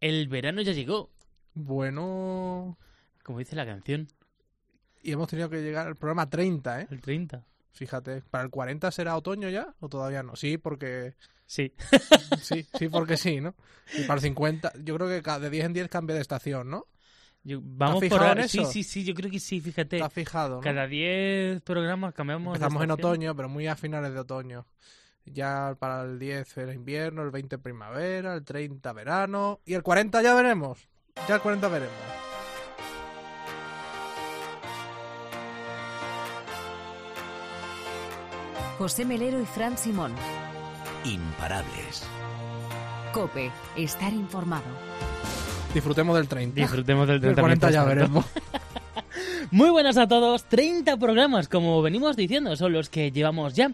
[0.00, 1.10] El verano ya llegó,
[1.54, 2.78] Bueno,
[3.22, 4.08] como dice la canción,
[5.02, 6.86] y hemos tenido que llegar al programa 30, ¿eh?
[6.90, 7.44] el 30.
[7.72, 10.36] Fíjate, ¿para el 40 será otoño ya o todavía no?
[10.36, 11.14] Sí, porque
[11.46, 11.72] Sí.
[12.42, 13.54] sí, sí, porque sí, ¿no?
[13.94, 16.70] Y para el 50, yo creo que cada- de 10 en 10 cambia de estación,
[16.70, 16.86] ¿no?
[17.42, 18.46] Yo- vamos por ahora.
[18.46, 19.96] Sí, sí, sí, yo creo que sí, fíjate.
[19.96, 20.60] Está fijado, ¿no?
[20.60, 22.54] Cada 10 programas cambiamos.
[22.54, 24.66] Empezamos en otoño, pero muy a finales de otoño.
[25.24, 30.22] Ya para el 10 era invierno, el 20 primavera, el 30 verano y el 40
[30.22, 30.88] ya veremos.
[31.28, 31.94] Ya el 40 veremos.
[38.78, 40.14] José Melero y Fran Simón.
[41.04, 42.02] Imparables.
[43.12, 44.64] Cope, estar informado.
[45.74, 46.60] Disfrutemos del 30.
[46.60, 48.24] Disfrutemos del el 30 40 ya veremos.
[49.50, 50.44] Muy buenas a todos.
[50.44, 53.70] 30 programas, como venimos diciendo, son los que llevamos ya.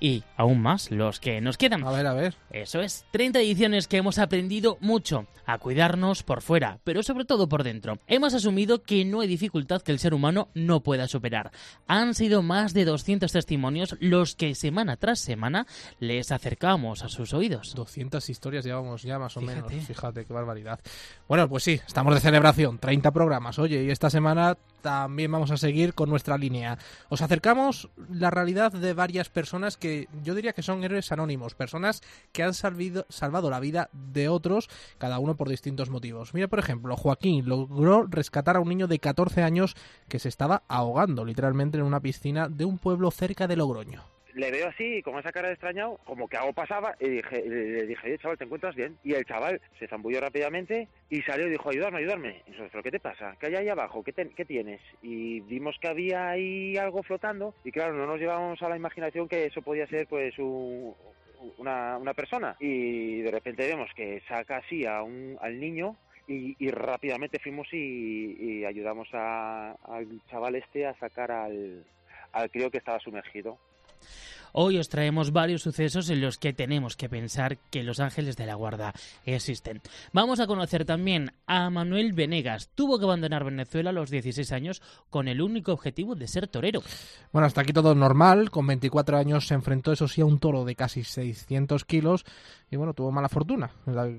[0.00, 1.84] Y aún más los que nos quedan.
[1.84, 2.34] A ver, a ver.
[2.50, 7.48] Eso es, 30 ediciones que hemos aprendido mucho a cuidarnos por fuera, pero sobre todo
[7.48, 7.98] por dentro.
[8.06, 11.52] Hemos asumido que no hay dificultad que el ser humano no pueda superar.
[11.86, 15.66] Han sido más de 200 testimonios los que semana tras semana
[16.00, 17.74] les acercamos a sus oídos.
[17.74, 19.70] 200 historias llevamos ya más o Fíjate.
[19.70, 19.86] menos.
[19.86, 20.80] Fíjate, qué barbaridad.
[21.28, 22.78] Bueno, pues sí, estamos de celebración.
[22.78, 23.58] 30 programas.
[23.58, 26.76] Oye, y esta semana también vamos a seguir con nuestra línea.
[27.08, 31.54] Os acercamos la realidad de varias personas que yo diría que son héroes anónimos.
[31.54, 34.68] Personas que han salvado la vida de otros,
[34.98, 36.34] cada uno por distintos motivos.
[36.34, 39.74] Mira, por ejemplo, Joaquín logró rescatar a un niño de 14 años
[40.06, 44.13] que se estaba ahogando literalmente en una piscina de un pueblo cerca de Logroño.
[44.34, 48.06] Le veo así, con esa cara extrañado, como que algo pasaba, y dije, le, dije,
[48.06, 48.98] oye, chaval, ¿te encuentras bien?
[49.02, 52.42] Y el chaval se zambulló rápidamente y salió y dijo, ayudarme, ayudarme.
[52.46, 53.36] Y nosotros, ¿pero qué te pasa?
[53.40, 54.02] ¿Qué hay ahí abajo?
[54.02, 54.80] ¿Qué, qué tienes?
[55.02, 59.28] Y vimos que había ahí algo flotando, y claro, no nos llevábamos a la imaginación
[59.28, 60.94] que eso podía ser, pues, un-
[61.58, 62.56] una, una persona.
[62.58, 65.96] Y de repente vemos que saca así a un, al niño,
[66.26, 71.84] y, rápidamente fuimos y, y ayudamos a- al chaval este a sacar al,
[72.32, 73.58] al crío que estaba sumergido.
[74.56, 78.46] Hoy os traemos varios sucesos en los que tenemos que pensar que los ángeles de
[78.46, 78.92] la guarda
[79.26, 79.82] existen.
[80.12, 82.70] Vamos a conocer también a Manuel Venegas.
[82.76, 86.84] Tuvo que abandonar Venezuela a los 16 años con el único objetivo de ser torero.
[87.32, 88.52] Bueno, hasta aquí todo normal.
[88.52, 92.24] Con 24 años se enfrentó, eso sí, a un toro de casi 600 kilos
[92.70, 93.70] y bueno, tuvo mala fortuna,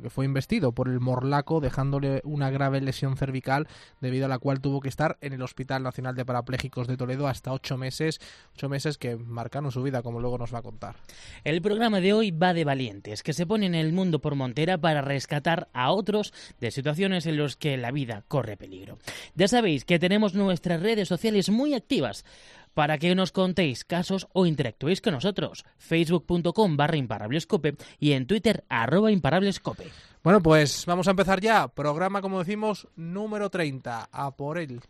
[0.10, 3.68] fue investido por el morlaco dejándole una grave lesión cervical
[4.02, 7.28] debido a la cual tuvo que estar en el Hospital Nacional de Parapléjicos de Toledo
[7.28, 8.20] hasta ocho meses,
[8.54, 10.96] ocho meses que marcaron su vida, como luego nos va a contar.
[11.44, 14.78] El programa de hoy va de valientes que se ponen en el mundo por montera
[14.78, 18.98] para rescatar a otros de situaciones en las que la vida corre peligro.
[19.36, 22.26] Ya sabéis que tenemos nuestras redes sociales muy activas
[22.76, 25.66] para que nos contéis casos o interactuéis con nosotros.
[25.80, 29.88] Facebook.com barra imparablescope y en Twitter arroba imparablescope.
[30.24, 31.68] Bueno, pues vamos a empezar ya.
[31.70, 34.10] Programa, como decimos, número 30.
[34.12, 34.82] A por él.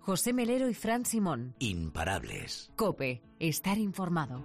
[0.00, 1.54] José Melero y Fran Simón.
[1.60, 2.72] Imparables.
[2.76, 4.42] Cope, estar informado.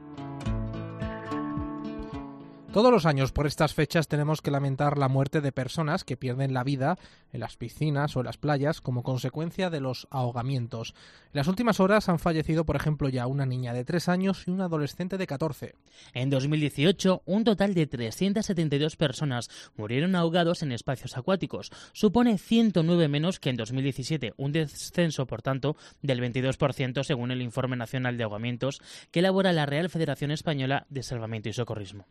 [2.78, 6.54] Todos los años por estas fechas tenemos que lamentar la muerte de personas que pierden
[6.54, 7.00] la vida
[7.34, 10.94] en las piscinas o en las playas como consecuencia de los ahogamientos.
[11.26, 14.52] En las últimas horas han fallecido, por ejemplo, ya una niña de 3 años y
[14.52, 15.74] un adolescente de 14.
[16.14, 21.72] En 2018, un total de 372 personas murieron ahogados en espacios acuáticos.
[21.94, 27.76] Supone 109 menos que en 2017, un descenso, por tanto, del 22% según el Informe
[27.76, 32.06] Nacional de Ahogamientos que elabora la Real Federación Española de Salvamento y Socorrismo.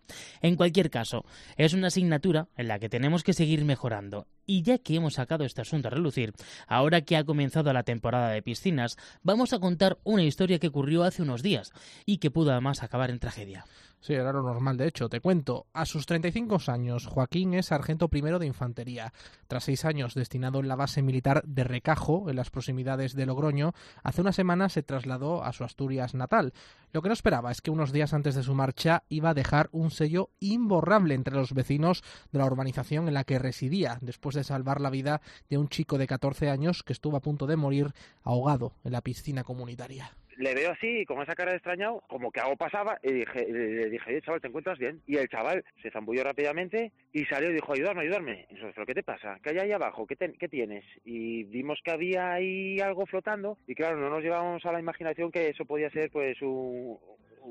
[0.57, 1.25] Cualquier caso,
[1.57, 4.27] es una asignatura en la que tenemos que seguir mejorando.
[4.47, 6.33] Y ya que hemos sacado este asunto a relucir,
[6.69, 11.03] ahora que ha comenzado la temporada de piscinas, vamos a contar una historia que ocurrió
[11.03, 11.73] hace unos días
[12.05, 13.65] y que pudo además acabar en tragedia.
[14.07, 15.09] Sí, era lo normal, de hecho.
[15.09, 19.13] Te cuento, a sus 35 años, Joaquín es sargento primero de infantería.
[19.49, 23.75] Tras seis años destinado en la base militar de Recajo, en las proximidades de Logroño,
[24.05, 26.53] hace una semana se trasladó a su Asturias natal.
[26.93, 29.71] Lo que no esperaba es que unos días antes de su marcha iba a dejar
[29.73, 34.45] un sello imborrable entre los vecinos de la urbanización en la que residía, después de
[34.45, 35.21] salvar la vida
[35.51, 37.93] de un chico de 14 años que estuvo a punto de morir
[38.23, 40.13] ahogado en la piscina comunitaria.
[40.37, 43.91] Le veo así, con esa cara de extrañado, como que algo pasaba, y dije, le,
[43.91, 45.01] dije, oye, chaval, ¿te encuentras bien?
[45.07, 48.47] Y el chaval se zambulló rápidamente y salió y dijo, ayudarme, ayudarme.
[48.51, 49.39] Y ¿pero qué te pasa?
[49.43, 50.07] ¿Qué hay ahí abajo?
[50.07, 50.85] ¿Qué, qué tienes?
[51.05, 55.31] Y vimos que había ahí algo flotando, y claro, no nos llevábamos a la imaginación
[55.33, 56.99] que eso podía ser, pues, un-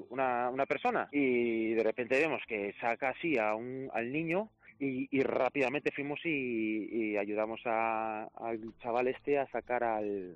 [0.09, 1.07] una, una persona.
[1.11, 6.19] Y de repente vemos que saca así a un, al niño, y, y rápidamente fuimos
[6.25, 10.35] y, y ayudamos a- al chaval este a sacar al,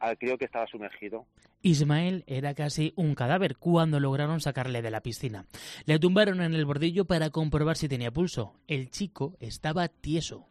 [0.00, 1.26] al crío que estaba sumergido.
[1.62, 5.44] Ismael era casi un cadáver cuando lograron sacarle de la piscina.
[5.84, 8.54] Le tumbaron en el bordillo para comprobar si tenía pulso.
[8.66, 10.46] El chico estaba tieso.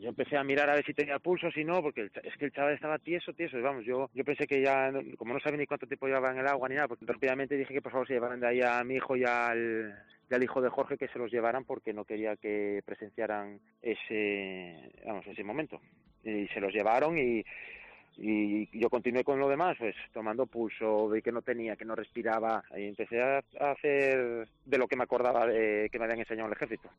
[0.00, 2.52] Yo empecé a mirar a ver si tenía pulso, si no, porque es que el
[2.52, 3.56] chaval estaba tieso, tieso.
[3.56, 6.38] y Vamos, yo, yo pensé que ya, como no sabía ni cuánto tiempo llevaba en
[6.38, 8.82] el agua ni nada, porque rápidamente dije que por favor se llevaran de ahí a
[8.82, 9.94] mi hijo y al,
[10.28, 14.90] y al hijo de Jorge que se los llevaran porque no quería que presenciaran ese,
[15.06, 15.80] vamos, ese momento.
[16.24, 17.44] Y se los llevaron y,
[18.16, 21.94] y yo continué con lo demás, pues tomando pulso, vi que no tenía, que no
[21.94, 26.46] respiraba, y empecé a, hacer de lo que me acordaba de que me habían enseñado
[26.46, 26.90] en el ejército.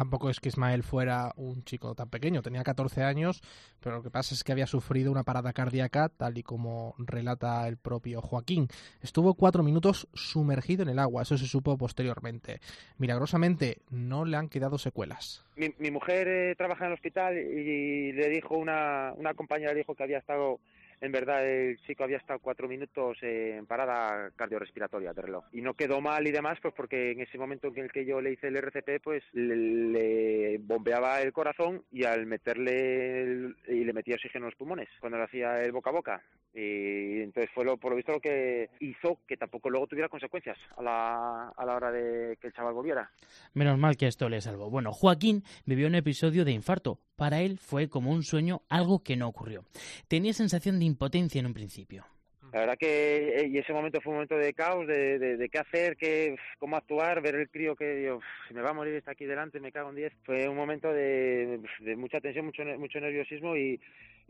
[0.00, 3.42] Tampoco es que Ismael fuera un chico tan pequeño, tenía 14 años,
[3.80, 7.68] pero lo que pasa es que había sufrido una parada cardíaca, tal y como relata
[7.68, 8.68] el propio Joaquín.
[9.02, 12.60] Estuvo cuatro minutos sumergido en el agua, eso se supo posteriormente.
[12.96, 15.44] Milagrosamente, no le han quedado secuelas.
[15.56, 19.80] mi, mi mujer eh, trabaja en el hospital y le dijo una, una compañera le
[19.80, 20.60] dijo que había estado
[21.00, 25.62] en verdad el chico había estado cuatro minutos eh, en parada cardiorrespiratoria de reloj y
[25.62, 28.32] no quedó mal y demás pues porque en ese momento en el que yo le
[28.32, 33.92] hice el RCP pues le, le bombeaba el corazón y al meterle el- y le
[33.92, 37.64] metía oxígeno en los pulmones cuando le hacía el boca a boca y entonces fue
[37.64, 41.64] lo, por lo visto lo que hizo que tampoco luego tuviera consecuencias a la, a
[41.64, 43.10] la hora de que el chaval volviera
[43.54, 44.70] Menos mal que esto le salvó.
[44.70, 46.98] Bueno, Joaquín vivió un episodio de infarto.
[47.16, 49.64] Para él fue como un sueño, algo que no ocurrió.
[50.08, 52.04] Tenía sensación de impotencia en un principio.
[52.52, 55.96] La verdad que eh, y ese momento fue un momento de caos, de, qué hacer,
[55.96, 58.12] qué, cómo actuar, ver el crío que
[58.48, 60.12] si me va a morir está aquí delante, me cago en diez.
[60.24, 61.60] Fue un momento de,
[61.96, 63.80] mucha tensión, mucho, mucho nerviosismo y,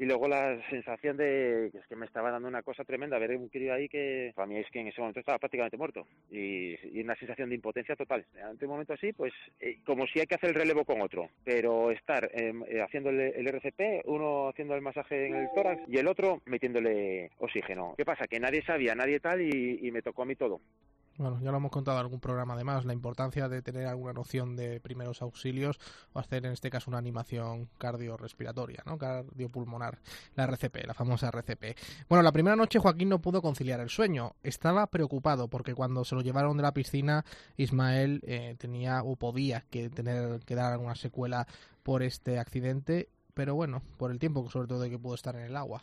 [0.00, 3.36] y luego la sensación de que es que me estaba dando una cosa tremenda, ver
[3.36, 6.74] un crío ahí que para mí es que en ese momento estaba prácticamente muerto y,
[7.00, 8.24] una sensación de impotencia total.
[8.42, 11.28] Ante un momento así, pues eh, como si hay que hacer el relevo con otro,
[11.44, 15.82] pero estar eh, eh, haciendo el, el RCP, uno haciendo el masaje en el tórax
[15.86, 17.92] y el otro metiéndole oxígeno.
[17.98, 18.26] ¿Qué pasa?
[18.26, 20.62] Que nadie sabía, nadie tal y, y me tocó a mí todo.
[21.20, 24.56] Bueno, ya lo hemos contado en algún programa además, la importancia de tener alguna noción
[24.56, 25.78] de primeros auxilios
[26.14, 28.96] o hacer en este caso una animación cardiorrespiratoria, ¿no?
[28.96, 29.98] Cardiopulmonar,
[30.34, 31.76] la RCP, la famosa RCP.
[32.08, 34.34] Bueno, la primera noche Joaquín no pudo conciliar el sueño.
[34.42, 37.26] Estaba preocupado porque cuando se lo llevaron de la piscina,
[37.58, 41.46] Ismael eh, tenía o podía que tener que dar alguna secuela
[41.82, 45.42] por este accidente, pero bueno, por el tiempo sobre todo de que pudo estar en
[45.42, 45.82] el agua.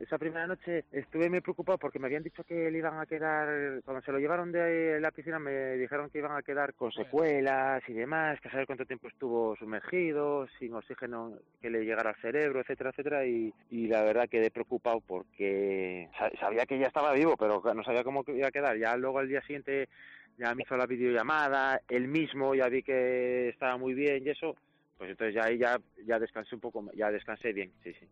[0.00, 3.82] Esa primera noche estuve muy preocupado porque me habían dicho que le iban a quedar,
[3.84, 7.82] cuando se lo llevaron de la piscina me dijeron que iban a quedar con secuelas
[7.88, 12.16] y demás, que a saber cuánto tiempo estuvo sumergido, sin oxígeno que le llegara al
[12.22, 17.12] cerebro, etcétera, etcétera, y, y la verdad quedé preocupado porque sa- sabía que ya estaba
[17.12, 18.78] vivo, pero no sabía cómo iba a quedar.
[18.78, 19.88] Ya luego al día siguiente
[20.36, 24.54] ya me hizo la videollamada, él mismo ya vi que estaba muy bien y eso,
[24.96, 28.06] pues entonces ya ahí ya, ya descansé un poco, ya descansé bien, sí, sí.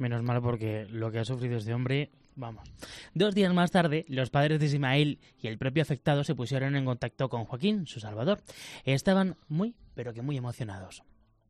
[0.00, 2.66] Menos mal porque lo que ha sufrido este hombre, vamos.
[3.12, 6.86] Dos días más tarde, los padres de Ismael y el propio afectado se pusieron en
[6.86, 8.40] contacto con Joaquín, su salvador.
[8.86, 11.02] Estaban muy, pero que muy emocionados.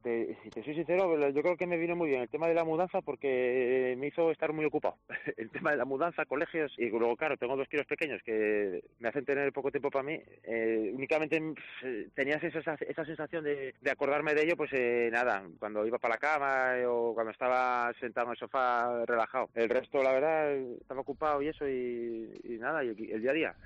[0.03, 2.55] Te, si te soy sincero, yo creo que me vino muy bien el tema de
[2.55, 4.97] la mudanza porque me hizo estar muy ocupado.
[5.37, 9.09] El tema de la mudanza, colegios y luego, claro, tengo dos críos pequeños que me
[9.09, 10.21] hacen tener poco tiempo para mí.
[10.45, 15.43] Eh, únicamente pf, tenías esa, esa sensación de, de acordarme de ello, pues eh, nada,
[15.59, 19.51] cuando iba para la cama eh, o cuando estaba sentado en el sofá relajado.
[19.55, 23.57] El resto, la verdad, estaba ocupado y eso y, nada, y el día a día.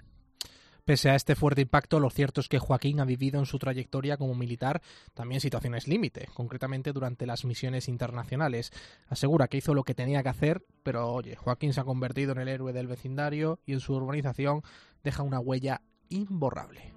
[0.84, 4.18] Pese a este fuerte impacto, lo cierto es que Joaquín ha vivido en su trayectoria
[4.18, 4.82] como militar
[5.14, 8.70] también situaciones límite, concretamente durante las misiones internacionales.
[9.08, 12.38] Asegura que hizo lo que tenía que hacer, pero oye, Joaquín se ha convertido en
[12.40, 14.62] el héroe del vecindario y en su urbanización
[15.02, 16.92] deja una huella imborrable.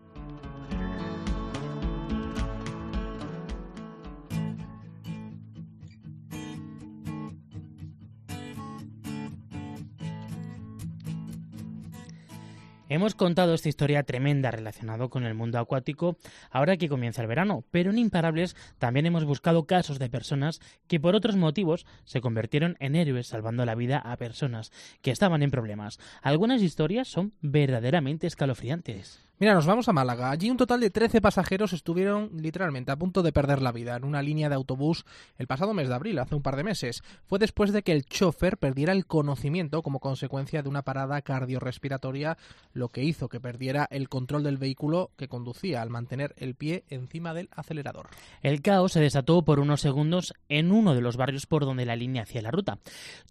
[12.89, 16.17] Hemos contado esta historia tremenda relacionada con el mundo acuático
[16.51, 20.99] ahora que comienza el verano, pero en Imparables también hemos buscado casos de personas que
[20.99, 25.51] por otros motivos se convirtieron en héroes salvando la vida a personas que estaban en
[25.51, 25.99] problemas.
[26.21, 29.26] Algunas historias son verdaderamente escalofriantes.
[29.39, 30.31] Mira, nos vamos a Málaga.
[30.31, 34.03] Allí un total de 13 pasajeros estuvieron literalmente a punto de perder la vida en
[34.03, 35.05] una línea de autobús
[35.37, 37.03] el pasado mes de abril, hace un par de meses.
[37.27, 42.35] Fue después de que el chofer perdiera el conocimiento como consecuencia de una parada cardiorrespiratoria,
[42.73, 46.83] lo que hizo que perdiera el control del vehículo que conducía al mantener el pie
[46.89, 48.07] encima del acelerador.
[48.41, 51.95] El caos se desató por unos segundos en uno de los barrios por donde la
[51.95, 52.79] línea hacía la ruta.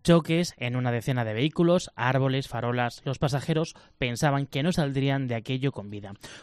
[0.05, 3.03] Choques en una decena de vehículos, árboles, farolas.
[3.05, 5.96] Los pasajeros pensaban que no saldrían de aquello con vida.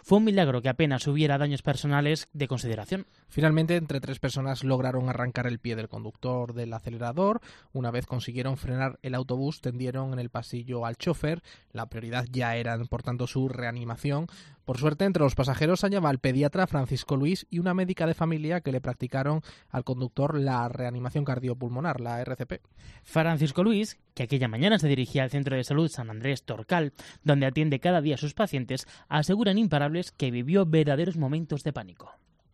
[0.04, 3.08] Fue un milagro que apenas hubiera daños personales de consideración.
[3.28, 7.42] Finalmente, entre tres personas lograron arrancar el pie del conductor del acelerador.
[7.72, 11.42] Una vez consiguieron frenar el autobús, tendieron en el pasillo al chofer.
[11.72, 14.28] La prioridad ya era, por tanto, su reanimación.
[14.66, 18.62] Por suerte, entre los pasajeros hallaba el pediatra Francisco Luis y una médica de familia
[18.62, 22.62] que le practicaron al conductor la reanimación cardiopulmonar, la RCP.
[23.04, 26.94] Francisco Luis, que aquella mañana se dirigía al Centro de Salud San Andrés Torcal,
[27.24, 32.14] donde atiende cada día a sus pacientes, aseguran imparables que vivió verdaderos momentos de pánico.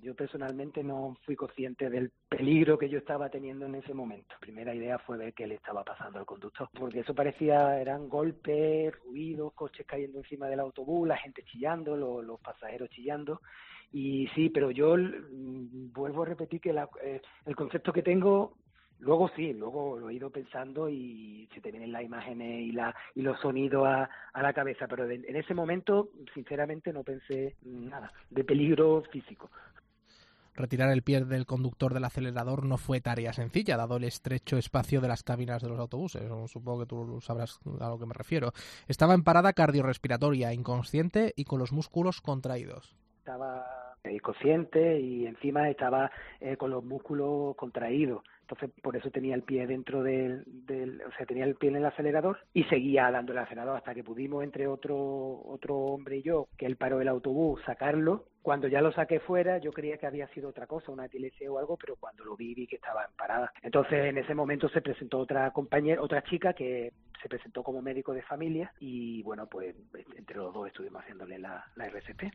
[0.09, 4.33] Yo personalmente no fui consciente del peligro que yo estaba teniendo en ese momento.
[4.33, 8.09] La primera idea fue ver qué le estaba pasando al conductor, porque eso parecía, eran
[8.09, 13.41] golpes, ruidos, coches cayendo encima del autobús, la gente chillando, los, pasajeros chillando.
[13.91, 18.55] Y sí, pero yo mm, vuelvo a repetir que eh, el concepto que tengo
[19.01, 22.93] Luego sí, luego lo he ido pensando y se te vienen las imágenes y, la,
[23.15, 28.11] y los sonidos a, a la cabeza, pero en ese momento, sinceramente, no pensé nada
[28.29, 29.49] de peligro físico.
[30.59, 34.99] Retirar el pie del conductor del acelerador no fue tarea sencilla, dado el estrecho espacio
[34.99, 36.21] de las cabinas de los autobuses.
[36.51, 38.51] Supongo que tú sabrás a lo que me refiero.
[38.89, 42.93] Estaba en parada cardiorrespiratoria, inconsciente y con los músculos contraídos.
[43.19, 46.11] Estaba inconsciente y encima estaba
[46.41, 48.21] eh, con los músculos contraídos.
[48.49, 51.75] Entonces, por eso tenía el pie dentro del, del, o sea, tenía el pie en
[51.75, 56.21] el acelerador y seguía dando el acelerador hasta que pudimos, entre otro, otro hombre y
[56.23, 58.25] yo, que él paró el autobús, sacarlo.
[58.41, 61.59] Cuando ya lo saqué fuera, yo creía que había sido otra cosa, una epilepsia o
[61.59, 63.53] algo, pero cuando lo vi, vi que estaba en parada.
[63.61, 66.91] Entonces, en ese momento se presentó otra compañera, otra chica que
[67.21, 69.75] se presentó como médico de familia y, bueno, pues
[70.15, 72.33] entre los dos estuvimos haciéndole la, la RCP.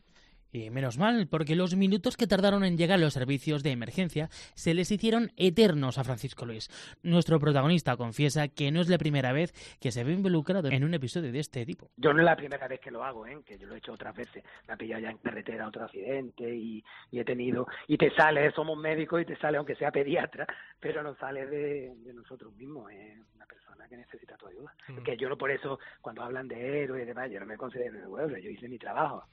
[0.54, 4.73] Y menos mal, porque los minutos que tardaron en llegar los servicios de emergencia se
[4.73, 6.70] les hicieron eternos a Francisco Luis.
[7.02, 10.94] Nuestro protagonista confiesa que no es la primera vez que se ve involucrado en un
[10.94, 11.90] episodio de este tipo.
[11.96, 13.37] Yo no es la primera vez que lo hago, ¿eh?
[13.44, 14.44] que yo lo he hecho otras veces.
[14.68, 17.66] Me ha pillado ya en carretera otro accidente y, he tenido...
[17.88, 20.46] Y te sale, somos médicos y te sale, aunque sea pediatra,
[20.78, 22.92] pero no sale de, nosotros mismos.
[22.92, 24.73] Es una persona que necesita tu ayuda.
[25.04, 28.20] Que yo no por eso, cuando hablan de héroes y demás, yo no me considero
[28.20, 29.25] héroe, yo hice mi trabajo.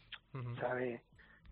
[0.60, 1.02] ¿Sabes?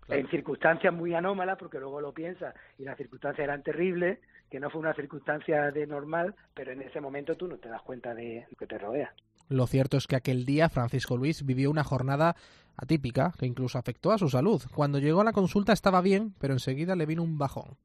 [0.10, 4.70] En circunstancias muy anómalas, porque luego lo piensas y las circunstancias eran terribles, que no
[4.70, 8.46] fue una circunstancia de normal, pero en ese momento tú no te das cuenta de
[8.50, 9.14] lo que te rodea.
[9.48, 12.36] Lo cierto es que aquel día Francisco Luis vivió una jornada
[12.78, 14.62] atípica que incluso afectó a su salud.
[14.76, 17.78] Cuando llegó a la consulta estaba bien, pero enseguida le vino un bajón.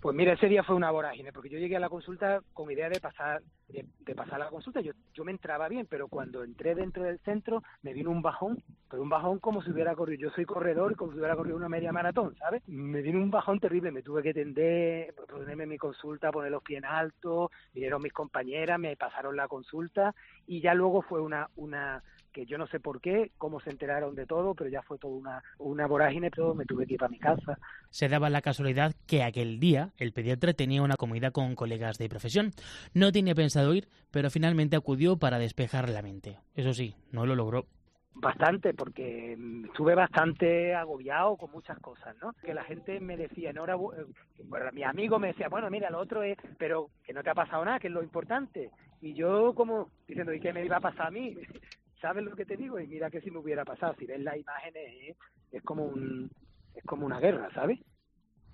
[0.00, 2.88] Pues mira, ese día fue una vorágine, porque yo llegué a la consulta con idea
[2.88, 4.80] de pasar de, pasar la consulta.
[4.80, 8.62] Yo, yo me entraba bien, pero cuando entré dentro del centro me vino un bajón,
[8.88, 10.22] pero un bajón como si hubiera corrido.
[10.22, 12.66] Yo soy corredor, como si hubiera corrido una media maratón, ¿sabes?
[12.66, 16.78] Me vino un bajón terrible, me tuve que tender, ponerme mi consulta, poner los pies
[16.78, 20.14] en alto, vinieron mis compañeras, me pasaron la consulta
[20.46, 22.02] y ya luego fue una, una
[22.32, 25.14] que yo no sé por qué, cómo se enteraron de todo, pero ya fue toda
[25.14, 27.58] una, una vorágine, todo, me tuve que ir para mi casa.
[27.90, 32.08] Se daba la casualidad que aquel día el pediatra tenía una comida con colegas de
[32.08, 32.52] profesión.
[32.94, 36.38] No tenía pensado ir, pero finalmente acudió para despejar la mente.
[36.54, 37.66] Eso sí, no lo logró
[38.20, 42.34] bastante porque mm, estuve bastante agobiado con muchas cosas, ¿no?
[42.44, 43.64] Que la gente me decía, no,
[44.44, 47.34] bueno, mi amigo me decía, bueno, mira, lo otro es, pero que no te ha
[47.34, 48.70] pasado nada, que es lo importante.
[49.00, 51.36] Y yo como diciendo, ¿y qué me iba a pasar a mí?
[52.00, 52.78] ¿Sabes lo que te digo?
[52.80, 55.16] Y mira que si me hubiera pasado, si ves las imágenes,
[55.52, 55.92] es como
[56.74, 57.78] es como una guerra, ¿sabes?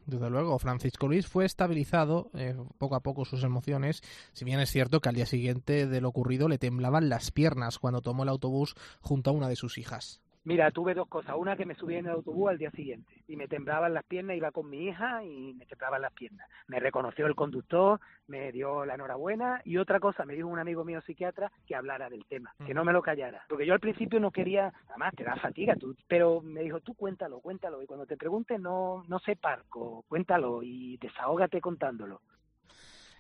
[0.06, 4.70] Desde luego, Francisco Luis fue estabilizado eh, poco a poco sus emociones, si bien es
[4.70, 8.28] cierto que al día siguiente de lo ocurrido le temblaban las piernas cuando tomó el
[8.28, 10.22] autobús junto a una de sus hijas.
[10.46, 11.34] Mira, tuve dos cosas.
[11.36, 14.36] Una que me subí en el autobús al día siguiente y me temblaban las piernas,
[14.36, 16.48] iba con mi hija y me temblaban las piernas.
[16.68, 17.98] Me reconoció el conductor,
[18.28, 22.08] me dio la enhorabuena y otra cosa, me dijo un amigo mío psiquiatra que hablara
[22.08, 23.42] del tema, que no me lo callara.
[23.48, 26.94] Porque yo al principio no quería, además te da fatiga, tú, pero me dijo, tú
[26.94, 27.82] cuéntalo, cuéntalo.
[27.82, 32.20] Y cuando te pregunte, no, no sé parco, cuéntalo y desahógate contándolo.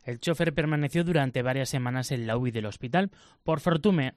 [0.04, 3.10] El chofer permaneció durante varias semanas en la UBI del hospital.
[3.42, 4.14] Por fortuna,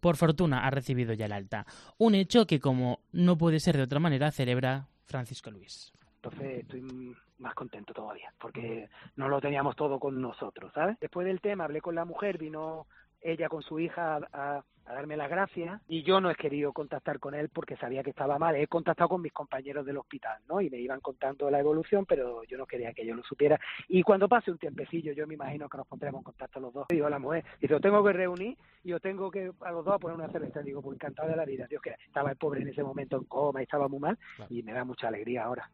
[0.00, 1.66] por fortuna ha recibido ya el alta.
[1.98, 5.92] Un hecho que, como no puede ser de otra manera, celebra Francisco Luis.
[6.16, 10.98] Entonces estoy más contento todavía, porque no lo teníamos todo con nosotros, ¿sabes?
[11.00, 12.86] Después del tema hablé con la mujer, vino
[13.20, 17.34] ella con su hija a, darme las gracias y yo no he querido contactar con
[17.34, 18.56] él porque sabía que estaba mal.
[18.56, 20.60] He contactado con mis compañeros del hospital, ¿no?
[20.60, 23.60] Y me iban contando la evolución, pero yo no quería que yo lo supiera.
[23.88, 26.88] Y cuando pase un tiempecillo, yo me imagino que nos pondremos en contacto los dos.
[26.88, 29.84] Digo a la mujer, y lo tengo que reunir y yo tengo que a los
[29.84, 30.60] dos a poner una cerveza.
[30.60, 31.66] Digo, pues encantado de la vida.
[31.68, 34.64] Dios, que estaba el pobre en ese momento en coma y estaba muy mal y
[34.64, 35.70] me da mucha alegría ahora.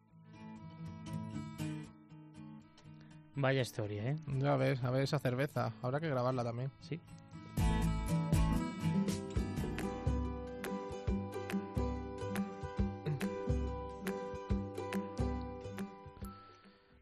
[3.38, 4.17] Vaya historia, ¿eh?
[4.26, 5.75] Ya ves, a ver esa cerveza.
[5.83, 6.71] Habrá que grabarla también.
[6.81, 7.00] Sí.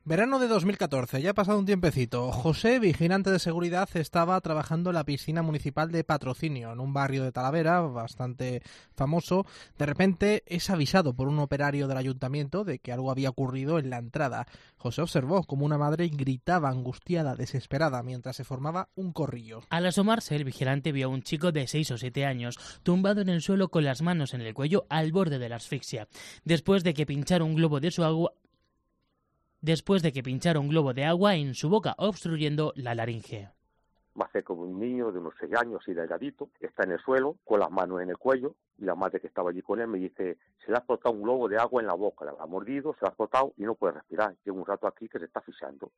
[0.07, 2.31] Verano de 2014, ya ha pasado un tiempecito.
[2.31, 7.25] José, vigilante de seguridad, estaba trabajando en la piscina municipal de Patrocinio, en un barrio
[7.25, 8.61] de Talavera, bastante
[8.95, 9.47] famoso.
[9.79, 13.89] De repente es avisado por un operario del ayuntamiento de que algo había ocurrido en
[13.89, 14.47] la entrada.
[14.77, 19.63] José observó como una madre gritaba angustiada, desesperada, mientras se formaba un corrillo.
[19.71, 23.31] Al asomarse, el vigilante vio a un chico de 6 o 7 años tumbado en
[23.31, 26.09] el suelo con las manos en el cuello al borde de la asfixia.
[26.45, 28.35] Después de que pinchara un globo de su agua,
[29.65, 33.54] después de que pinchara un globo de agua en su boca, obstruyendo la laringe.
[34.21, 37.01] Va a ser como un niño de unos seis años, así delgadito, está en el
[37.01, 39.89] suelo, con las manos en el cuello, y la madre que estaba allí con él
[39.89, 42.47] me dice, se le ha explotado un globo de agua en la boca, le ha
[42.47, 44.37] mordido, se le ha explotado y no puede respirar.
[44.45, 45.91] Lleva un rato aquí que se está asfixiando.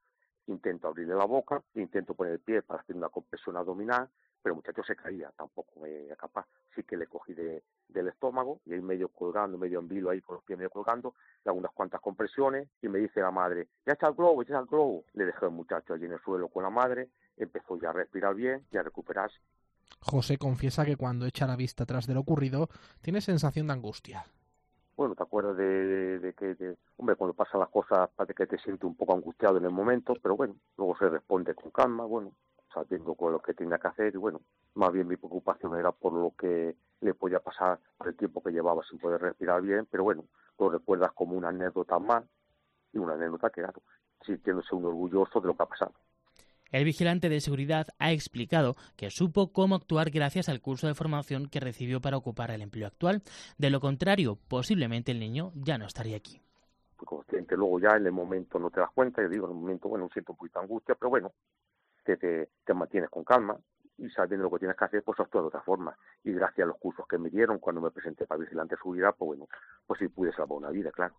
[0.46, 4.08] Intento abrirle la boca, intento poner el pie para hacer una compresión abdominal,
[4.42, 6.46] pero el muchacho se caía, tampoco era capaz.
[6.74, 10.20] Sí que le cogí de, del estómago y ahí medio colgando, medio en vilo ahí
[10.20, 13.66] con los pies medio colgando, le hago unas cuantas compresiones y me dice la madre,
[13.84, 15.04] ya está el globo, ya está el globo.
[15.14, 18.34] Le dejé al muchacho allí en el suelo con la madre, empezó ya a respirar
[18.34, 19.38] bien y a recuperarse.
[20.00, 22.68] José confiesa que cuando echa la vista atrás de lo ocurrido,
[23.00, 24.24] tiene sensación de angustia.
[24.96, 28.58] Bueno, te acuerdas de, de que, de, hombre, cuando pasan las cosas parece que te
[28.58, 32.32] sientes un poco angustiado en el momento, pero bueno, luego se responde con calma, bueno,
[32.72, 34.40] sabiendo con lo que tenía que hacer y bueno,
[34.74, 38.52] más bien mi preocupación era por lo que le podía pasar por el tiempo que
[38.52, 40.24] llevaba sin poder respirar bien, pero bueno,
[40.58, 42.24] lo recuerdas como una anécdota más
[42.92, 43.82] y una anécdota que, claro,
[44.24, 45.92] sintiéndose un orgulloso de lo que ha pasado.
[46.72, 51.48] El vigilante de seguridad ha explicado que supo cómo actuar gracias al curso de formación
[51.48, 53.22] que recibió para ocupar el empleo actual.
[53.56, 56.40] De lo contrario, posiblemente el niño ya no estaría aquí.
[56.96, 59.58] Fui consciente, luego ya en el momento no te das cuenta, yo digo, en el
[59.58, 61.32] momento, bueno, siento un poquito angustia, pero bueno,
[62.04, 63.56] te, te, mantienes con calma
[63.98, 65.96] y sabiendo lo que tienes que hacer, pues actúas de otra forma.
[66.24, 69.14] Y gracias a los cursos que me dieron cuando me presenté para vigilante de seguridad,
[69.16, 69.48] pues bueno,
[69.86, 71.14] pues sí pude salvar una vida, claro.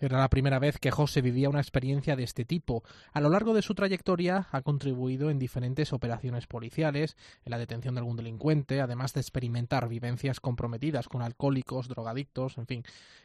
[0.00, 2.84] Era la primera vez que José vivía una experiencia de este tipo.
[3.12, 7.96] A lo largo de su trayectoria ha contribuido en diferentes operaciones policiales, en la detención
[7.96, 12.82] de algún delincuente, además de experimentar vivencias comprometidas con alcohólicos, drogadictos, en fin,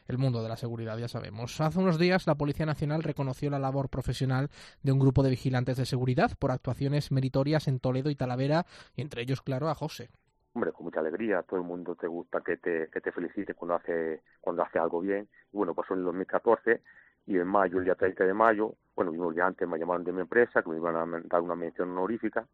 [0.08, 1.60] el mundo de la seguridad ya sabemos.
[1.60, 4.50] Hace unos días la Policía Nacional reconoció la labor profesional
[4.82, 9.02] de un grupo de vigilantes de seguridad por actuaciones meritorias en Toledo y Talavera, y
[9.02, 10.10] entre ellos, claro, a José
[10.54, 13.74] hombre, con mucha alegría, todo el mundo te gusta que te, que te felicite cuando
[13.74, 15.28] hace, cuando hace algo bien.
[15.52, 16.80] Y bueno, pasó en el 2014
[17.26, 20.12] y en mayo, el día 30 de mayo, bueno, unos días antes me llamaron de
[20.12, 22.46] mi empresa que me iban a dar una mención honorífica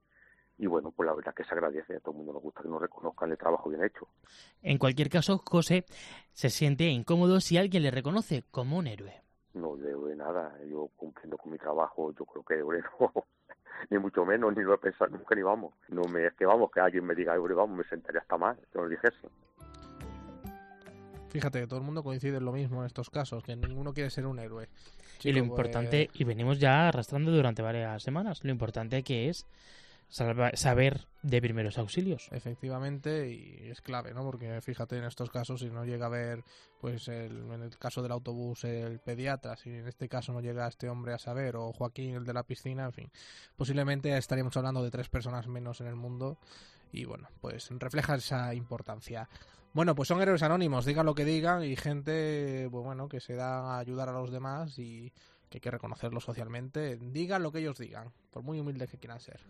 [0.57, 2.69] y bueno, pues la verdad que se agradece, a todo el mundo nos gusta que
[2.69, 4.09] nos reconozcan el trabajo bien hecho.
[4.63, 5.87] En cualquier caso, José
[6.33, 9.23] se siente incómodo si alguien le reconoce como un héroe.
[9.55, 13.13] No debo de nada, yo cumpliendo con mi trabajo, yo creo que héroe no,
[13.89, 15.73] ni mucho menos, ni lo he pensado nunca, ni vamos.
[15.89, 18.79] No me, es que vamos, que alguien me diga, vamos, me sentaría hasta mal que
[18.79, 19.29] me dijese.
[21.31, 24.27] Fíjate, todo el mundo coincide en lo mismo en estos casos, que ninguno quiere ser
[24.27, 24.69] un héroe.
[25.23, 29.47] y lo importante, y venimos ya arrastrando durante varias semanas, lo importante que es
[30.11, 32.29] saber de primeros auxilios.
[32.33, 34.23] Efectivamente, y es clave, ¿no?
[34.23, 36.45] Porque fíjate en estos casos, si no llega a ver,
[36.81, 40.67] pues el, en el caso del autobús, el pediatra, si en este caso no llega
[40.67, 43.11] este hombre a saber, o Joaquín, el de la piscina, en fin,
[43.57, 46.39] posiblemente estaríamos hablando de tres personas menos en el mundo,
[46.93, 49.29] y bueno, pues refleja esa importancia.
[49.73, 53.37] Bueno, pues son héroes anónimos, digan lo que digan, y gente, pues bueno, que se
[53.37, 55.13] da a ayudar a los demás y
[55.51, 59.21] que hay que reconocerlo socialmente, digan lo que ellos digan, por muy humildes que quieran
[59.21, 59.41] ser.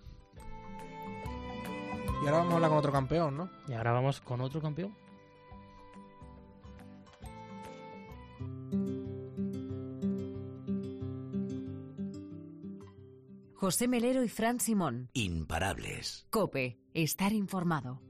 [2.23, 3.51] Y ahora vamos a hablar con otro campeón, ¿no?
[3.69, 4.97] Y ahora vamos con otro campeón.
[13.55, 15.11] José Melero y Fran Simón.
[15.13, 16.27] Imparables.
[16.31, 18.01] Cope, estar informado.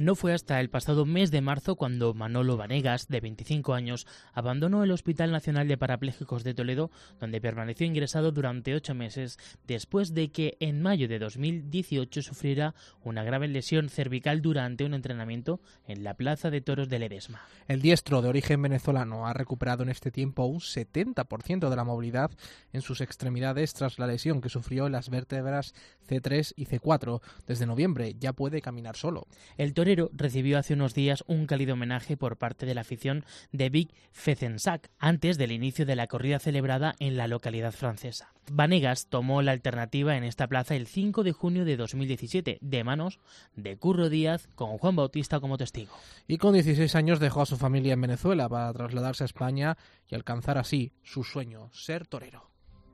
[0.00, 4.82] No fue hasta el pasado mes de marzo cuando Manolo Vanegas, de 25 años, abandonó
[4.82, 10.32] el Hospital Nacional de Parapléjicos de Toledo, donde permaneció ingresado durante ocho meses, después de
[10.32, 16.14] que en mayo de 2018 sufriera una grave lesión cervical durante un entrenamiento en la
[16.14, 17.42] Plaza de Toros de Ledesma.
[17.68, 22.30] El diestro de origen venezolano ha recuperado en este tiempo un 70% de la movilidad
[22.72, 25.74] en sus extremidades tras la lesión que sufrió en las vértebras
[26.08, 27.20] C3 y C4.
[27.46, 29.26] Desde noviembre ya puede caminar solo.
[29.58, 33.70] El torero recibió hace unos días un cálido homenaje por parte de la afición de
[33.70, 38.32] Big Fezensac antes del inicio de la corrida celebrada en la localidad francesa.
[38.50, 43.20] Vanegas tomó la alternativa en esta plaza el 5 de junio de 2017 de manos
[43.54, 45.92] de Curro Díaz con Juan Bautista como testigo.
[46.26, 49.76] Y con 16 años dejó a su familia en Venezuela para trasladarse a España
[50.08, 52.50] y alcanzar así su sueño, ser torero.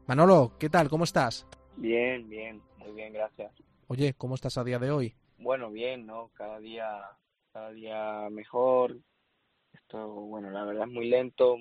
[0.07, 0.89] Manolo, ¿qué tal?
[0.89, 1.47] ¿Cómo estás?
[1.77, 3.53] Bien, bien, muy bien, gracias.
[3.89, 5.15] Oye, ¿cómo estás a día de hoy?
[5.39, 6.31] Bueno, bien, ¿no?
[6.35, 7.03] Cada día,
[7.53, 8.97] cada día mejor.
[9.73, 11.57] Esto, bueno, la verdad es muy lento,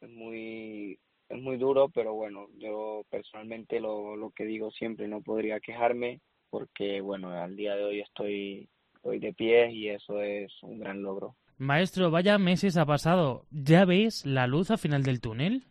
[0.00, 5.22] es muy es muy duro, pero bueno, yo personalmente lo, lo que digo siempre, no
[5.22, 10.52] podría quejarme porque, bueno, al día de hoy estoy, estoy de pie y eso es
[10.62, 11.34] un gran logro.
[11.58, 13.46] Maestro, vaya meses ha pasado.
[13.50, 15.64] ¿Ya veis la luz al final del túnel?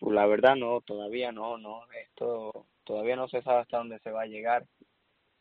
[0.00, 1.82] Pues la verdad no, todavía no, no.
[2.04, 4.66] Esto todavía no se sabe hasta dónde se va a llegar.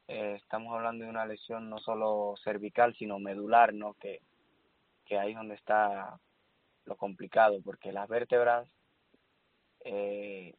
[0.08, 3.94] Eh, estamos hablando de una lesión no solo cervical, sino medular, ¿no?
[3.96, 4.22] Que,
[5.06, 6.20] que ahí es donde está
[6.86, 8.68] lo complicado, porque las vértebras
[9.84, 10.54] eh,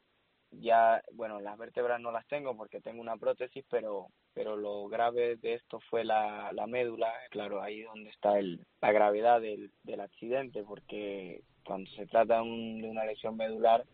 [0.51, 5.37] ya, bueno, las vértebras no las tengo porque tengo una prótesis, pero, pero lo grave
[5.37, 10.01] de esto fue la, la médula, claro, ahí donde está el, la gravedad del, del
[10.01, 13.85] accidente, porque cuando se trata un, de una lesión medular,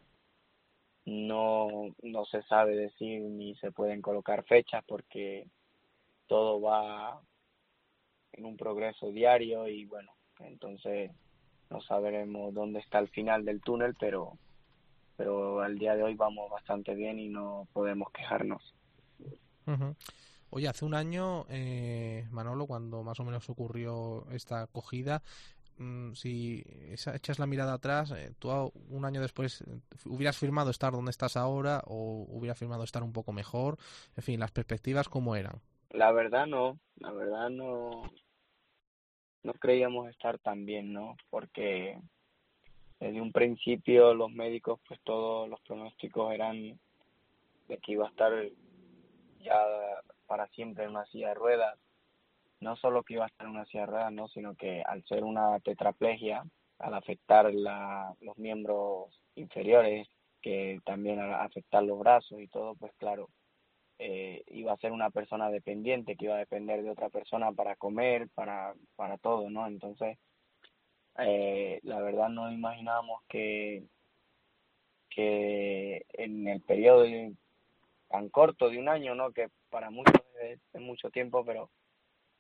[1.05, 5.47] no, no se sabe decir ni se pueden colocar fechas porque
[6.27, 7.21] todo va
[8.33, 11.11] en un progreso diario y bueno, entonces
[11.71, 14.39] no sabremos dónde está el final del túnel, pero
[15.17, 18.75] pero al día de hoy vamos bastante bien y no podemos quejarnos.
[20.51, 25.23] Oye, hace un año, eh, Manolo, cuando más o menos ocurrió esta acogida,
[26.15, 26.65] si
[27.15, 28.51] echas la mirada atrás, eh, tú
[28.89, 29.65] un año después
[30.07, 33.79] hubieras firmado estar donde estás ahora o hubieras firmado estar un poco mejor,
[34.17, 35.61] en fin, las perspectivas cómo eran.
[35.91, 38.11] La verdad no, la verdad no,
[39.43, 41.17] no creíamos estar tan bien, ¿no?
[41.31, 41.99] Porque
[43.01, 46.79] desde un principio los médicos, pues todos los pronósticos eran
[47.69, 48.33] de que iba a estar
[49.41, 49.57] ya
[50.27, 51.79] para siempre en una silla de ruedas.
[52.63, 56.45] No solo que iba a estar una silla no, sino que al ser una tetraplegia,
[56.79, 60.09] al afectar la, los miembros inferiores,
[60.41, 63.29] que también al afectar los brazos y todo, pues claro,
[63.99, 67.77] eh, iba a ser una persona dependiente, que iba a depender de otra persona para
[67.77, 69.67] comer, para, para todo, ¿no?
[69.67, 70.19] Entonces,
[71.19, 73.85] eh, la verdad no imaginábamos que,
[75.11, 77.05] que en el periodo
[78.09, 79.33] tan corto de un año, ¿no?
[79.33, 81.71] que para muchos es, mucho tiempo, pero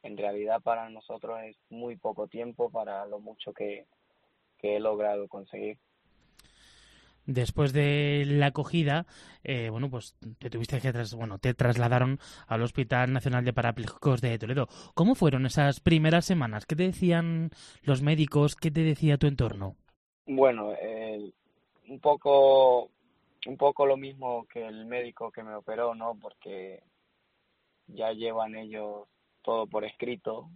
[0.02, 3.86] en realidad para nosotros es muy poco tiempo para lo mucho que,
[4.58, 5.78] que he logrado conseguir.
[7.24, 9.06] Después de la acogida,
[9.44, 14.20] eh, bueno, pues te tuviste que tras, bueno, te trasladaron al Hospital Nacional de Parapléjicos
[14.20, 14.66] de Toledo.
[14.94, 16.66] ¿Cómo fueron esas primeras semanas?
[16.66, 17.50] ¿Qué te decían
[17.82, 18.56] los médicos?
[18.56, 19.76] ¿Qué te decía tu entorno?
[20.26, 20.72] Bueno,
[21.88, 22.90] un poco,
[23.46, 26.16] un poco lo mismo que el médico que me operó, ¿no?
[26.20, 26.82] Porque
[27.86, 29.06] ya llevan ellos
[29.42, 30.50] todo por escrito.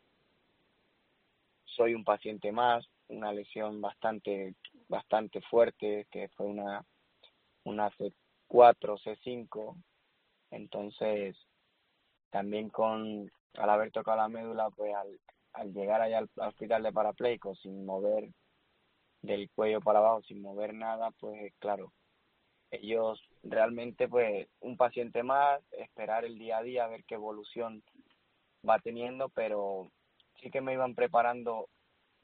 [1.64, 4.54] Soy un paciente más, una lesión bastante
[4.88, 6.84] bastante fuerte, que fue una,
[7.64, 8.18] una C4,
[8.48, 9.76] C5.
[10.50, 11.36] Entonces,
[12.30, 15.20] también con, al haber tocado la médula, pues al,
[15.52, 18.30] al llegar allá al, hospital de parapleico sin mover
[19.22, 21.92] del cuello para abajo, sin mover nada, pues claro,
[22.70, 27.82] ellos realmente, pues un paciente más, esperar el día a día, a ver qué evolución
[28.68, 29.90] va teniendo, pero
[30.40, 31.68] sí que me iban preparando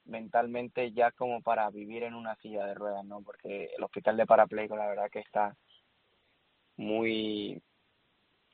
[0.05, 3.23] mentalmente ya como para vivir en una silla de ruedas, ¿no?
[3.23, 5.57] Porque el hospital de parapléjico la verdad que está
[6.77, 7.63] muy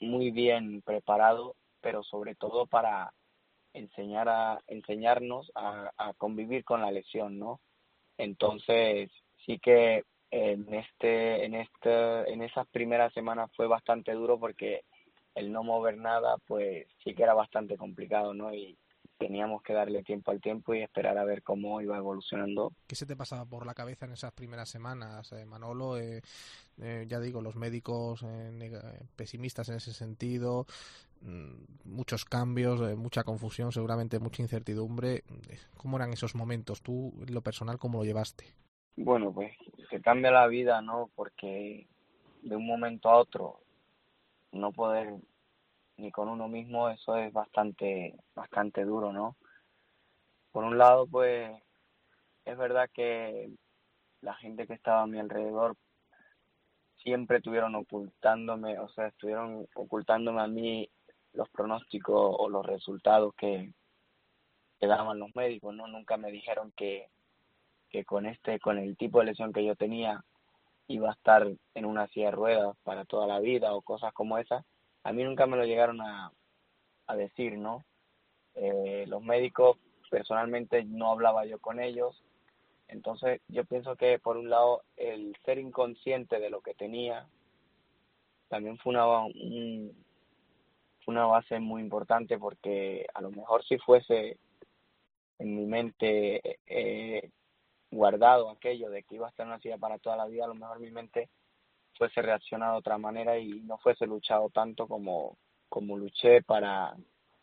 [0.00, 3.12] muy bien preparado, pero sobre todo para
[3.72, 7.60] enseñar a enseñarnos a, a convivir con la lesión, ¿no?
[8.16, 9.10] Entonces,
[9.44, 14.82] sí que en este en este en esas primeras semanas fue bastante duro porque
[15.38, 18.52] el no mover nada pues sí que era bastante complicado, ¿no?
[18.52, 18.76] Y
[19.18, 22.72] teníamos que darle tiempo al tiempo y esperar a ver cómo iba evolucionando.
[22.86, 25.98] ¿Qué se te pasaba por la cabeza en esas primeras semanas, eh, Manolo?
[25.98, 26.22] Eh,
[26.80, 28.24] eh, ya digo, los médicos
[29.16, 30.66] pesimistas en ese sentido,
[31.20, 35.24] mm, muchos cambios, mucha confusión, seguramente mucha incertidumbre.
[35.76, 36.80] ¿Cómo eran esos momentos?
[36.80, 38.44] ¿Tú, en lo personal, cómo lo llevaste?
[38.96, 39.52] Bueno, pues
[39.90, 41.10] se cambia la vida, ¿no?
[41.14, 41.88] Porque
[42.42, 43.60] de un momento a otro
[44.52, 45.14] no poder
[45.96, 49.36] ni con uno mismo, eso es bastante, bastante duro, ¿no?
[50.52, 51.50] Por un lado, pues,
[52.44, 53.50] es verdad que
[54.20, 55.76] la gente que estaba a mi alrededor
[57.02, 60.88] siempre estuvieron ocultándome, o sea, estuvieron ocultándome a mí
[61.32, 63.72] los pronósticos o los resultados que,
[64.80, 65.86] que daban los médicos, ¿no?
[65.86, 67.08] Nunca me dijeron que,
[67.90, 70.24] que con este, con el tipo de lesión que yo tenía,
[70.88, 74.38] iba a estar en una silla de ruedas para toda la vida o cosas como
[74.38, 74.64] esas
[75.08, 76.32] a mí nunca me lo llegaron a,
[77.06, 77.84] a decir, ¿no?
[78.54, 79.78] Eh, los médicos,
[80.10, 82.22] personalmente no hablaba yo con ellos,
[82.88, 87.26] entonces yo pienso que por un lado el ser inconsciente de lo que tenía
[88.48, 89.06] también fue una,
[91.06, 94.38] una base muy importante porque a lo mejor si fuese
[95.38, 97.30] en mi mente eh,
[97.90, 100.48] guardado aquello de que iba a estar en una silla para toda la vida, a
[100.48, 101.28] lo mejor mi mente
[101.96, 105.36] fuese reaccionado de otra manera y no fuese luchado tanto como,
[105.68, 106.94] como luché para,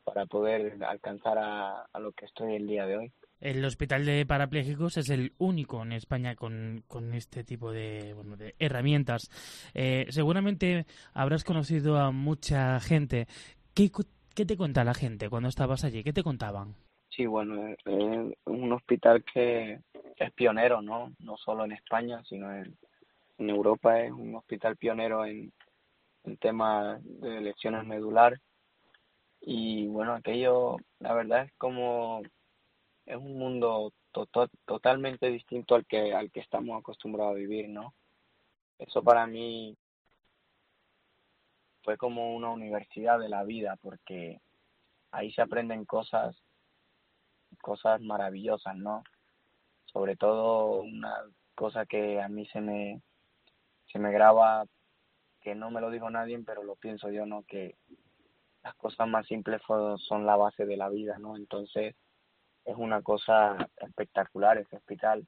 [0.04, 3.12] para poder alcanzar a, a lo que estoy el día de hoy.
[3.42, 8.38] El Hospital de Parapléjicos es el único en España con, con este tipo de, bueno,
[8.38, 9.30] de herramientas.
[9.74, 13.28] Eh, seguramente habrás conocido a mucha gente.
[13.74, 13.92] ¿Qué,
[14.34, 16.02] ¿Qué te cuenta la gente cuando estabas allí?
[16.02, 16.76] ¿Qué te contaban?
[17.16, 17.80] Sí, bueno, es
[18.46, 19.80] un hospital que
[20.18, 21.14] es pionero, ¿no?
[21.20, 22.78] No solo en España, sino en,
[23.38, 24.02] Europa.
[24.02, 25.54] Es un hospital pionero en,
[26.26, 28.38] en temas de lesiones medular.
[29.40, 32.22] Y bueno, aquello, la verdad es como
[33.06, 33.94] es un mundo
[34.66, 37.94] totalmente distinto al que al que estamos acostumbrados a vivir, ¿no?
[38.78, 39.78] Eso para mí
[41.84, 44.42] fue como una universidad de la vida porque
[45.12, 46.36] ahí se aprenden cosas
[47.66, 49.04] cosas maravillosas, ¿no?
[49.86, 51.16] Sobre todo una
[51.56, 53.02] cosa que a mí se me
[53.88, 54.66] se me graba
[55.42, 57.42] que no me lo dijo nadie, pero lo pienso yo, ¿no?
[57.42, 57.76] Que
[58.62, 61.36] las cosas más simples son la base de la vida, ¿no?
[61.38, 61.96] Entonces,
[62.66, 65.28] es una cosa espectacular ese hospital.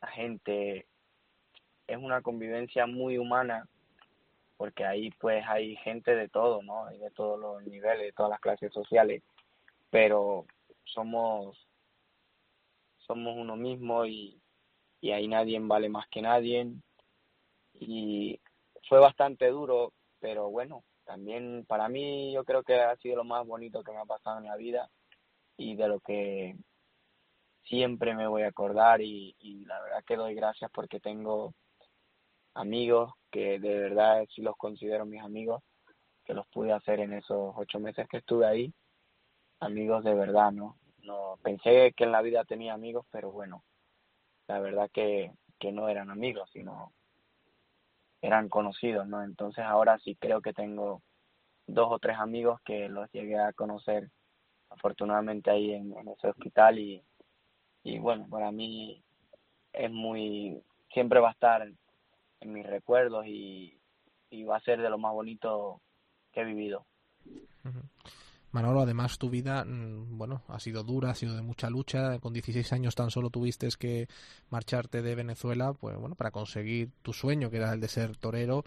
[0.00, 0.86] La gente
[1.86, 3.68] es una convivencia muy humana
[4.56, 6.86] porque ahí pues hay gente de todo, ¿no?
[6.86, 9.22] Hay de todos los niveles, de todas las clases sociales,
[9.90, 10.46] pero
[10.84, 11.65] somos
[13.06, 14.40] somos uno mismo y,
[15.00, 16.72] y ahí nadie vale más que nadie
[17.74, 18.40] y
[18.88, 23.46] fue bastante duro, pero bueno, también para mí yo creo que ha sido lo más
[23.46, 24.88] bonito que me ha pasado en la vida
[25.56, 26.56] y de lo que
[27.64, 29.34] siempre me voy a acordar y,
[29.66, 31.52] la verdad que doy gracias porque tengo
[32.54, 35.62] amigos que de verdad sí los considero mis amigos,
[36.24, 38.72] que los pude hacer en esos ocho meses que estuve ahí,
[39.60, 40.76] amigos de verdad, ¿no?
[41.06, 43.64] No Pensé que en la vida tenía amigos, pero bueno,
[44.48, 46.92] la verdad que, que no eran amigos, sino
[48.20, 49.22] eran conocidos, ¿no?
[49.22, 51.02] Entonces ahora sí creo que tengo
[51.66, 54.10] dos o tres amigos que los llegué a conocer
[54.70, 57.02] afortunadamente ahí en ese hospital y,
[57.86, 59.00] y bueno, para mí
[59.72, 60.60] es muy,
[60.92, 61.62] siempre va a estar
[62.40, 63.78] en mis recuerdos y,
[64.48, 65.80] va a ser de lo más bonito
[66.32, 66.84] que he vivido.
[68.56, 72.18] Manolo, además tu vida, mm, bueno, ha sido dura, ha sido de mucha lucha.
[72.18, 74.08] Con 16 años tan solo tuviste que
[74.50, 78.64] marcharte de Venezuela, pues bueno, para conseguir tu sueño, que era el de ser torero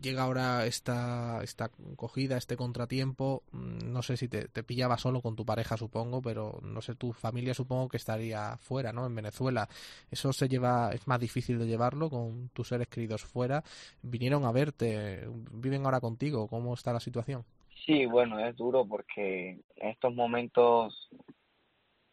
[0.00, 5.20] llega ahora esta, esta cogida, este contratiempo, mm, no sé si te, te, pillaba solo
[5.22, 9.06] con tu pareja, supongo, pero no sé, tu familia supongo que estaría fuera, ¿no?
[9.06, 9.68] En Venezuela.
[10.10, 13.62] Eso se lleva, es más difícil de llevarlo con tus seres queridos fuera.
[14.02, 17.44] Vinieron a verte, viven ahora contigo, ¿cómo está la situación?
[17.88, 21.08] Sí, bueno, es duro porque en estos momentos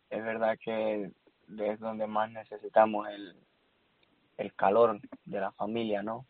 [0.10, 1.12] es verdad que
[1.60, 3.36] es donde más necesitamos el,
[4.38, 6.28] el calor de la familia, ¿no?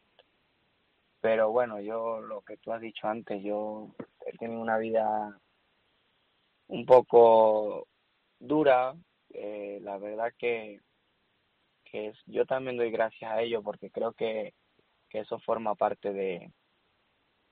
[1.22, 3.90] Pero bueno, yo lo que tú has dicho antes, yo
[4.26, 5.40] he tenido una vida
[6.66, 7.88] un poco
[8.40, 8.96] dura.
[9.30, 10.82] Eh, la verdad que,
[11.84, 14.56] que es, yo también doy gracias a ello porque creo que,
[15.08, 16.52] que eso forma parte de,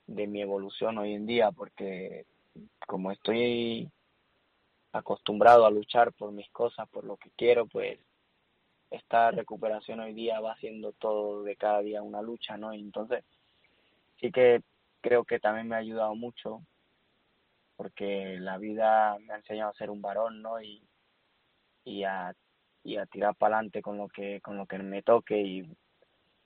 [0.08, 2.26] de mi evolución hoy en día porque
[2.88, 3.90] como estoy
[4.92, 8.00] acostumbrado a luchar por mis cosas, por lo que quiero, pues
[8.92, 12.74] esta recuperación hoy día va siendo todo de cada día una lucha, ¿no?
[12.74, 13.24] Y entonces
[14.20, 14.62] sí que
[15.02, 16.62] creo que también me ha ayudado mucho
[17.76, 20.62] porque la vida me ha enseñado a ser un varón, ¿no?
[20.62, 20.88] Y,
[21.84, 22.34] y a
[22.84, 25.64] y a tirar para adelante con lo que con lo que me toque y,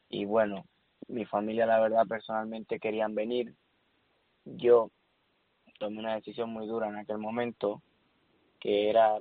[0.09, 0.65] y bueno
[1.07, 3.53] mi familia la verdad personalmente querían venir.
[4.45, 4.91] Yo
[5.79, 7.81] tomé una decisión muy dura en aquel momento
[8.59, 9.19] que era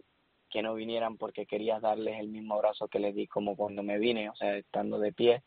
[0.49, 3.99] que no vinieran porque quería darles el mismo abrazo que les di como cuando me
[3.99, 5.43] vine o sea estando de pie.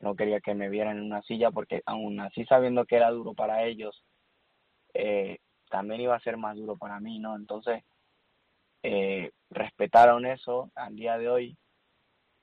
[0.00, 3.34] No quería que me vieran en una silla porque aún así sabiendo que era duro
[3.34, 4.04] para ellos,
[4.94, 5.38] eh,
[5.70, 7.34] también iba a ser más duro para mí, ¿no?
[7.34, 7.82] Entonces,
[8.84, 11.58] eh, respetaron eso, al día de hoy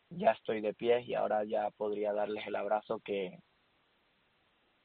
[0.10, 3.40] ya estoy de pie y ahora ya podría darles el abrazo que,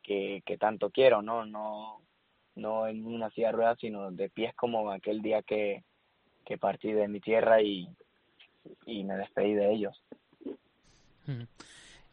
[0.03, 1.45] que, que tanto quiero, ¿no?
[1.47, 2.03] No,
[2.57, 5.85] no en una silla de ruedas, sino de pies como aquel día que,
[6.45, 7.89] que partí de mi tierra y,
[8.87, 10.03] y me despedí de ellos.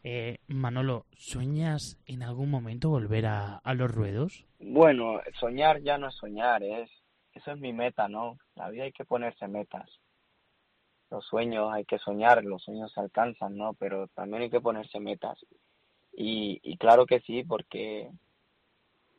[0.04, 4.46] Eh, Manolo, ¿sueñas en algún momento volver a, a, los ruedos?
[4.60, 6.88] Bueno, soñar ya no es soñar, es
[7.38, 8.36] eso es mi meta, ¿no?
[8.56, 9.88] La vida hay que ponerse metas.
[11.10, 13.74] Los sueños hay que soñar, los sueños se alcanzan, ¿no?
[13.74, 15.38] Pero también hay que ponerse metas.
[16.12, 18.10] Y, y claro que sí, porque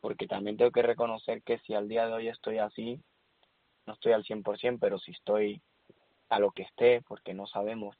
[0.00, 3.00] porque también tengo que reconocer que si al día de hoy estoy así,
[3.86, 5.60] no estoy al 100%, pero si estoy
[6.28, 7.96] a lo que esté, porque no sabemos,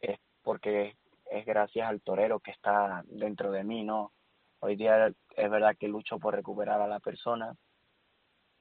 [0.00, 0.96] es porque
[1.30, 4.12] es gracias al torero que está dentro de mí, ¿no?
[4.60, 7.54] Hoy día es verdad que lucho por recuperar a la persona,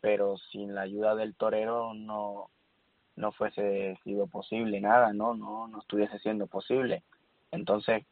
[0.01, 2.51] pero sin la ayuda del torero no,
[3.19, 5.35] no fuese sido posible nada, ¿no?
[5.35, 7.03] No, no estuviese siendo posible.
[7.51, 8.05] Entonces,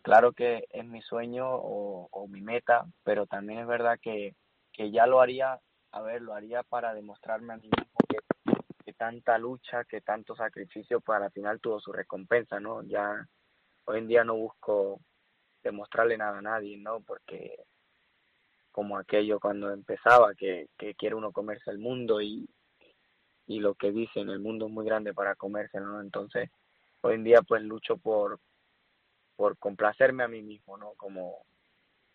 [0.00, 4.34] claro que es mi sueño o, mi meta, pero también es verdad que,
[4.72, 5.60] que ya lo haría,
[5.92, 11.00] a ver, lo haría para demostrarme a mí mismo que, tanta lucha, que tanto sacrificio,
[11.00, 12.82] para al final tuvo su recompensa, ¿no?
[12.84, 13.26] Ya
[13.84, 15.00] hoy en día no busco
[15.62, 17.00] demostrarle nada a nadie, ¿no?
[17.00, 17.56] Porque
[18.72, 22.48] como aquello cuando empezaba, que, que quiere uno comerse el mundo y,
[23.46, 26.00] y lo que dicen, el mundo es muy grande para comerse, ¿no?
[26.00, 26.50] Entonces,
[27.02, 28.40] hoy en día pues lucho por,
[29.36, 30.92] por complacerme a mí mismo, ¿no?
[30.96, 31.44] Como,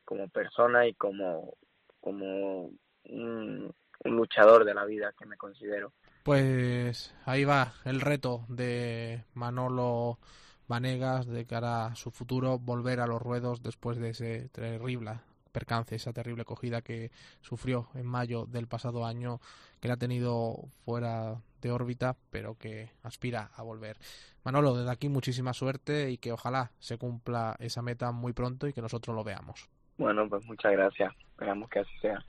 [0.06, 1.54] como persona y como,
[2.00, 2.72] como
[3.06, 5.94] un, un luchador de la vida que me considero.
[6.24, 10.20] Pues ahí va el reto de Manolo
[10.68, 15.20] Vanegas de cara a su futuro volver a los ruedos después de ese terrible
[15.52, 19.40] percance, esa terrible cogida que sufrió en mayo del pasado año,
[19.80, 23.98] que la ha tenido fuera de órbita, pero que aspira a volver.
[24.44, 28.74] Manolo, desde aquí muchísima suerte y que ojalá se cumpla esa meta muy pronto y
[28.74, 29.70] que nosotros lo veamos.
[29.98, 31.14] Bueno, pues muchas gracias.
[31.32, 32.26] Esperamos que así sea.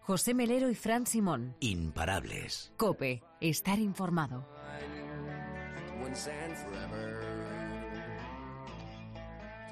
[0.00, 1.56] José Melero y Fran Simón.
[1.58, 2.72] Imparables.
[2.76, 4.55] Cope, estar informado.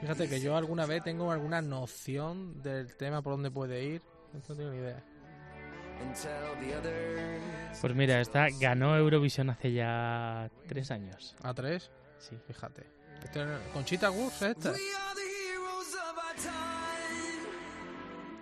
[0.00, 4.02] Fíjate que yo alguna vez tengo alguna noción del tema por dónde puede ir.
[4.32, 5.02] No tengo ni idea.
[7.80, 11.36] Pues mira, esta ganó Eurovisión hace ya tres años.
[11.42, 11.90] ¿A tres?
[12.18, 12.36] Sí.
[12.46, 12.84] Fíjate.
[13.22, 14.72] Este, Conchita Wurst, esta.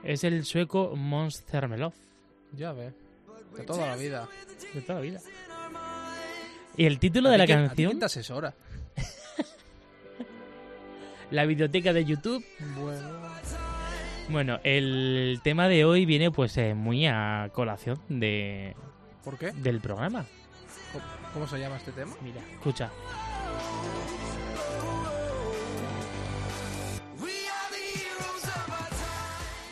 [0.02, 1.92] Es el sueco Mons Zelmerlöw.
[2.52, 2.92] Ya ve.
[3.56, 4.28] De toda la vida.
[4.74, 5.20] De toda la vida.
[6.76, 8.54] Y el título de la ¿A ti canción, quién te asesora?
[11.30, 12.44] la biblioteca de YouTube.
[12.76, 13.22] Bueno.
[14.28, 18.74] Bueno, el tema de hoy viene pues eh, muy a colación de
[19.24, 19.50] ¿Por qué?
[19.52, 20.24] del programa.
[20.92, 21.04] ¿Cómo-
[21.34, 22.14] ¿Cómo se llama este tema?
[22.22, 22.90] Mira, escucha.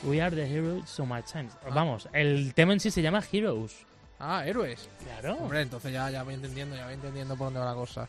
[0.03, 1.53] We are the heroes of my times.
[1.75, 3.85] Vamos, el tema en sí se llama Heroes.
[4.21, 4.89] Ah, héroes.
[5.03, 5.37] Claro.
[5.37, 8.07] Hombre, entonces ya, ya voy entendiendo, ya voy entendiendo por dónde va la cosa.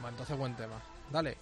[0.00, 0.76] Bueno, entonces buen tema.
[1.10, 1.38] Dale.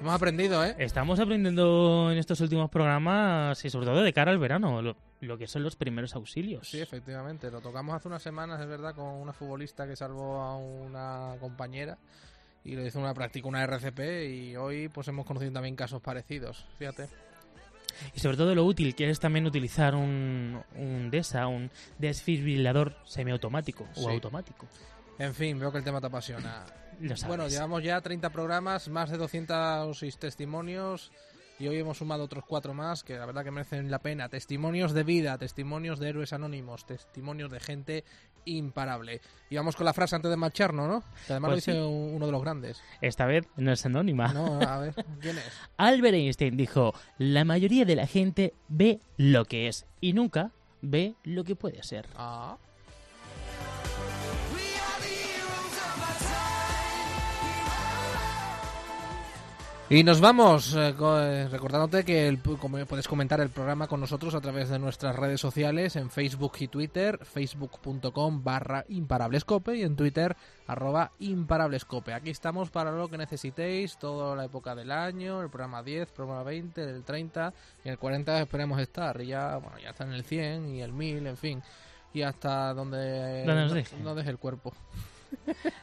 [0.00, 0.74] Hemos aprendido, ¿eh?
[0.78, 5.38] Estamos aprendiendo en estos últimos programas y sobre todo de cara al verano, lo, lo
[5.38, 6.68] que son los primeros auxilios.
[6.68, 7.50] Sí, efectivamente.
[7.50, 11.96] Lo tocamos hace unas semanas, es verdad, con una futbolista que salvó a una compañera
[12.64, 16.66] y le hizo una práctica, una RCP, y hoy pues hemos conocido también casos parecidos.
[16.78, 17.08] Fíjate.
[18.14, 23.86] Y sobre todo lo útil que es también utilizar un, un DESA, un desfibrilador semiautomático
[23.94, 24.04] Sí.
[24.04, 24.66] o automático.
[25.18, 26.64] En fin, veo que el tema te apasiona.
[27.00, 27.26] Lo sabes.
[27.28, 31.10] Bueno, llevamos ya 30 programas, más de 206 testimonios
[31.58, 34.28] y hoy hemos sumado otros cuatro más que la verdad que merecen la pena.
[34.28, 38.04] Testimonios de vida, testimonios de héroes anónimos, testimonios de gente
[38.44, 39.20] imparable.
[39.50, 41.00] Y vamos con la frase antes de marcharnos, ¿no?
[41.26, 41.78] Que además Pues lo dice sí.
[41.78, 42.82] un- uno de los grandes.
[43.00, 44.32] Esta vez no es anónima.
[44.32, 45.44] No, a ver, ¿quién es?
[45.76, 51.14] Albert Einstein dijo, la mayoría de la gente ve lo que es y nunca ve
[51.22, 52.08] lo que puede ser.
[52.16, 52.56] Ah.
[59.92, 64.34] Y nos vamos, eh, eh, recordándote que el, como puedes comentar el programa con nosotros
[64.34, 69.94] a través de nuestras redes sociales en Facebook y Twitter, facebook.com barra imparablescope y en
[69.94, 70.34] Twitter
[70.66, 72.14] arroba imparablescope.
[72.14, 76.42] Aquí estamos para lo que necesitéis, toda la época del año, el programa 10, programa
[76.42, 77.52] 20, el 30
[77.84, 79.20] y el 40 esperemos estar.
[79.20, 81.62] Y ya, bueno, ya está en el 100 y el 1000, en fin.
[82.14, 84.72] Y hasta donde, Donde nos deje el cuerpo.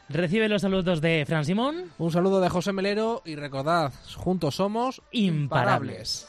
[0.08, 1.92] Recibe los saludos de Fran Simón.
[1.98, 6.28] Un saludo de José Melero y recordad, juntos somos imparables.